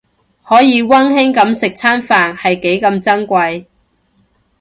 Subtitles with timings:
[0.43, 3.65] 可以溫馨噉食餐飯係幾咁珍貴